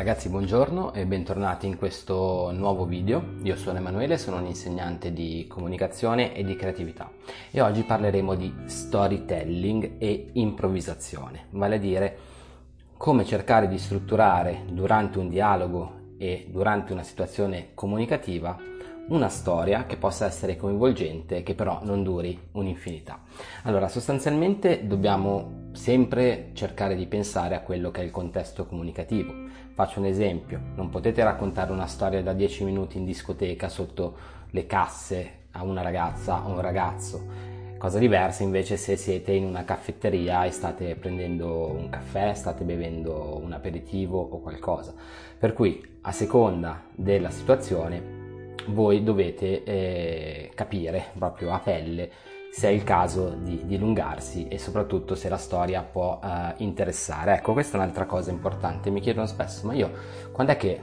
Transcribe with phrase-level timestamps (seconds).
[0.00, 3.34] Ragazzi buongiorno e bentornati in questo nuovo video.
[3.42, 7.12] Io sono Emanuele, sono un insegnante di comunicazione e di creatività
[7.50, 12.18] e oggi parleremo di storytelling e improvvisazione, vale a dire
[12.96, 18.56] come cercare di strutturare durante un dialogo e durante una situazione comunicativa
[19.08, 23.20] una storia che possa essere coinvolgente, che però non duri un'infinità.
[23.64, 29.32] Allora, sostanzialmente dobbiamo sempre cercare di pensare a quello che è il contesto comunicativo.
[29.74, 34.16] Faccio un esempio, non potete raccontare una storia da 10 minuti in discoteca sotto
[34.50, 37.48] le casse a una ragazza o un ragazzo.
[37.78, 43.40] Cosa diversa invece se siete in una caffetteria e state prendendo un caffè, state bevendo
[43.42, 44.92] un aperitivo o qualcosa.
[45.38, 48.19] Per cui, a seconda della situazione,
[48.68, 52.10] voi dovete eh, capire proprio a pelle
[52.50, 57.34] se è il caso di dilungarsi e soprattutto se la storia può uh, interessare.
[57.34, 58.90] Ecco, questa è un'altra cosa importante.
[58.90, 59.90] Mi chiedono spesso, ma io
[60.32, 60.80] quando è che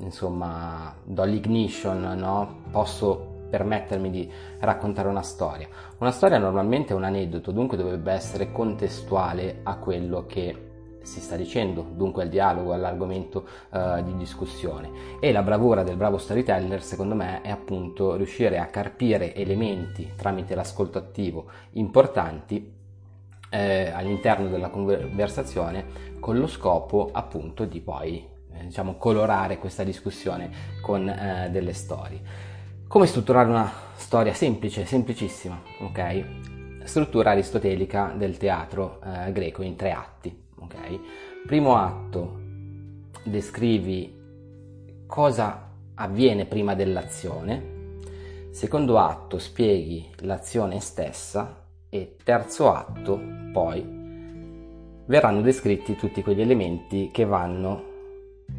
[0.00, 2.64] insomma do l'ignition, no?
[2.70, 5.68] Posso permettermi di raccontare una storia.
[5.98, 10.65] Una storia normalmente è un aneddoto, dunque dovrebbe essere contestuale a quello che
[11.06, 15.18] si sta dicendo, dunque al dialogo, all'argomento uh, di discussione.
[15.20, 20.54] E la bravura del bravo storyteller, secondo me, è appunto riuscire a carpire elementi tramite
[20.54, 22.74] l'ascolto attivo importanti
[23.50, 30.50] eh, all'interno della conversazione con lo scopo appunto di poi eh, diciamo colorare questa discussione
[30.82, 32.20] con eh, delle storie.
[32.88, 36.24] Come strutturare una storia semplice, semplicissima, ok?
[36.84, 41.44] Struttura aristotelica del teatro eh, greco in tre atti ok?
[41.46, 42.40] Primo atto,
[43.22, 44.14] descrivi
[45.06, 47.74] cosa avviene prima dell'azione.
[48.50, 51.64] Secondo atto, spieghi l'azione stessa.
[51.88, 53.18] E terzo atto,
[53.52, 53.82] poi,
[55.06, 57.94] verranno descritti tutti quegli elementi che vanno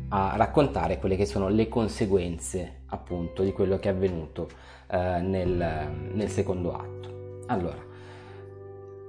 [0.09, 4.49] a raccontare quelle che sono le conseguenze appunto di quello che è avvenuto
[4.89, 7.43] eh, nel, nel secondo atto.
[7.47, 7.86] Allora,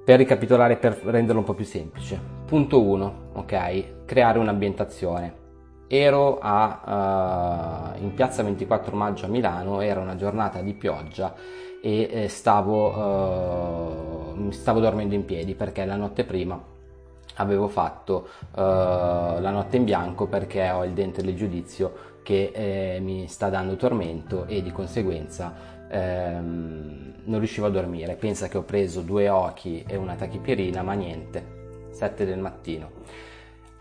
[0.09, 2.19] per ricapitolare, per renderlo un po' più semplice.
[2.47, 4.07] Punto 1, ok?
[4.07, 5.35] Creare un'ambientazione.
[5.87, 11.35] Ero a, uh, in piazza 24 maggio a Milano, era una giornata di pioggia
[11.83, 16.59] e eh, stavo, uh, stavo dormendo in piedi perché la notte prima
[17.39, 23.01] avevo fatto uh, la notte in bianco perché ho il dente del giudizio che eh,
[23.01, 25.55] mi sta dando tormento e di conseguenza
[25.89, 28.17] ehm, non riuscivo a dormire.
[28.17, 32.91] Pensa che ho preso due occhi e una tachipirina, ma niente, 7 del mattino.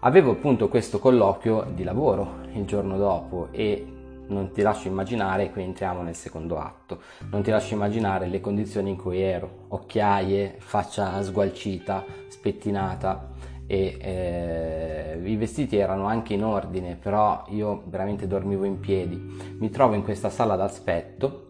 [0.01, 3.96] Avevo appunto questo colloquio di lavoro il giorno dopo e
[4.27, 8.89] non ti lascio immaginare, qui entriamo nel secondo atto, non ti lascio immaginare le condizioni
[8.89, 13.31] in cui ero, occhiaie, faccia sgualcita, spettinata
[13.67, 19.55] e eh, i vestiti erano anche in ordine, però io veramente dormivo in piedi.
[19.59, 21.45] Mi trovo in questa sala d'aspetto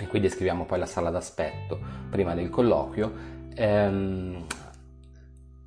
[0.00, 1.78] e qui descriviamo poi la sala d'aspetto
[2.08, 4.44] prima del colloquio ehm,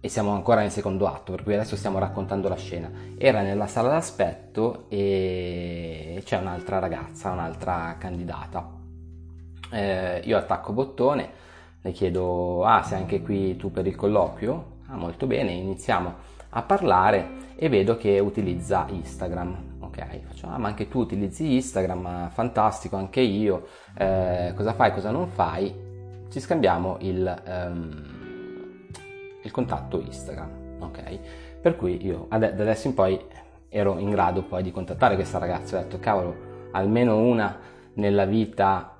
[0.05, 2.91] e siamo ancora nel secondo atto per cui adesso stiamo raccontando la scena.
[3.17, 8.69] Era nella sala d'aspetto e c'è un'altra ragazza un'altra candidata.
[9.71, 11.29] Eh, io attacco bottone
[11.79, 14.79] le chiedo ah sei anche qui tu per il colloquio?
[14.87, 16.13] Ah molto bene iniziamo
[16.49, 19.71] a parlare e vedo che utilizza Instagram.
[19.79, 25.11] Ok, facciamo, ah, ma anche tu utilizzi Instagram, fantastico, anche io, eh, cosa fai, cosa
[25.11, 25.73] non fai,
[26.29, 28.22] ci scambiamo il, um,
[29.43, 31.19] il contatto Instagram, ok?
[31.61, 33.19] Per cui io da adesso in poi
[33.69, 36.35] ero in grado poi di contattare questa ragazza, ho detto cavolo,
[36.71, 37.57] almeno una
[37.93, 38.97] nella vita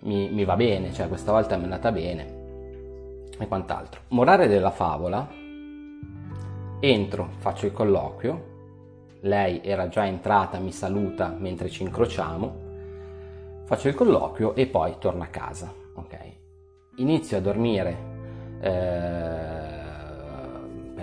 [0.00, 2.36] mi, mi va bene, cioè questa volta mi è andata bene
[3.38, 4.02] e quant'altro.
[4.08, 5.28] Morale della favola,
[6.80, 8.56] entro, faccio il colloquio,
[9.20, 12.66] lei era già entrata, mi saluta mentre ci incrociamo,
[13.64, 15.72] faccio il colloquio e poi torno a casa.
[15.94, 16.36] Okay?
[16.96, 18.07] Inizio a dormire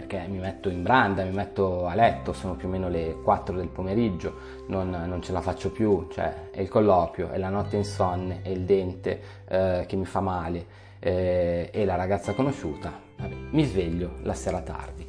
[0.05, 3.55] perché mi metto in branda, mi metto a letto, sono più o meno le 4
[3.55, 4.35] del pomeriggio,
[4.67, 8.49] non, non ce la faccio più, cioè è il colloquio, è la notte insonne, è
[8.49, 10.65] il dente eh, che mi fa male,
[10.99, 12.91] eh, e la ragazza conosciuta.
[13.17, 15.07] Vabbè, mi sveglio la sera tardi.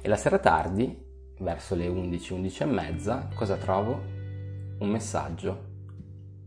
[0.00, 1.06] E la sera tardi
[1.38, 4.00] verso le 11, 11 e mezza, cosa trovo?
[4.78, 5.66] Un messaggio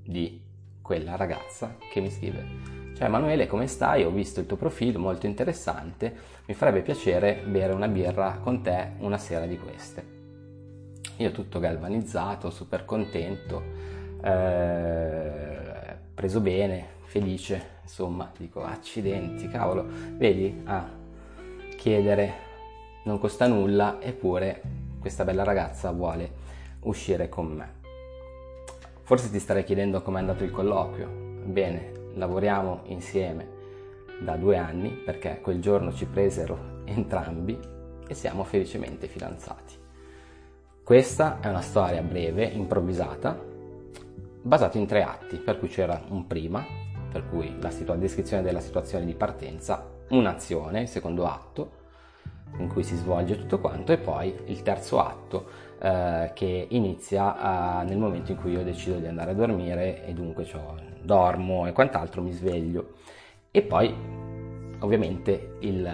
[0.03, 0.40] di
[0.91, 4.03] quella ragazza che mi scrive cioè Emanuele come stai?
[4.03, 6.13] Ho visto il tuo profilo molto interessante,
[6.45, 10.05] mi farebbe piacere bere una birra con te una sera di queste.
[11.15, 13.63] Io tutto galvanizzato, super contento,
[14.21, 19.85] eh, preso bene, felice, insomma, dico accidenti, cavolo,
[20.17, 20.61] vedi?
[20.65, 20.89] Ah,
[21.77, 22.33] chiedere
[23.05, 24.61] non costa nulla, eppure
[24.99, 26.31] questa bella ragazza vuole
[26.81, 27.80] uscire con me.
[29.11, 31.09] Forse ti starei chiedendo com'è andato il colloquio.
[31.43, 33.45] Bene, lavoriamo insieme
[34.21, 37.59] da due anni perché quel giorno ci presero entrambi
[38.07, 39.73] e siamo felicemente fidanzati.
[40.81, 43.37] Questa è una storia breve, improvvisata,
[44.43, 46.65] basata in tre atti, per cui c'era un prima,
[47.11, 51.79] per cui la situa- descrizione della situazione di partenza, un'azione, il secondo atto,
[52.57, 57.85] in cui si svolge tutto quanto, e poi il terzo atto eh, che inizia eh,
[57.85, 60.61] nel momento in cui io decido di andare a dormire e dunque cioè,
[61.01, 62.93] dormo e quant'altro, mi sveglio.
[63.49, 63.93] E poi
[64.79, 65.85] ovviamente il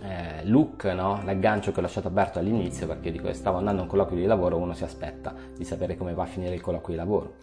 [0.00, 1.22] eh, look, no?
[1.24, 4.56] l'aggancio che ho lasciato aperto all'inizio perché dico stavo andando a un colloquio di lavoro,
[4.56, 7.34] uno si aspetta di sapere come va a finire il colloquio di lavoro.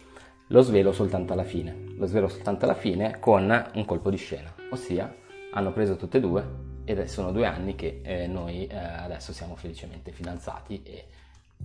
[0.48, 4.52] Lo svelo soltanto alla fine, lo svelo soltanto alla fine con un colpo di scena,
[4.70, 5.12] ossia
[5.52, 9.56] hanno preso tutte e due ed sono due anni che eh, noi eh, adesso siamo
[9.56, 11.04] felicemente fidanzati e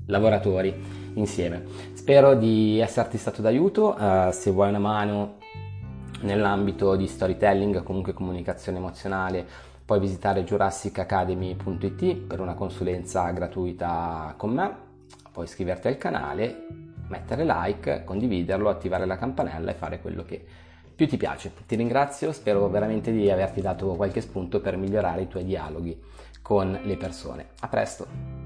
[0.07, 0.73] lavoratori
[1.13, 1.63] insieme.
[1.93, 5.37] Spero di esserti stato d'aiuto, uh, se vuoi una mano
[6.21, 9.45] nell'ambito di storytelling, comunque comunicazione emozionale,
[9.85, 14.75] puoi visitare jurassicacademy.it per una consulenza gratuita con me,
[15.31, 16.65] puoi iscriverti al canale,
[17.07, 20.45] mettere like, condividerlo, attivare la campanella e fare quello che
[21.01, 21.51] più ti piace.
[21.65, 25.99] Ti ringrazio, spero veramente di averti dato qualche spunto per migliorare i tuoi dialoghi
[26.43, 27.47] con le persone.
[27.61, 28.40] A presto!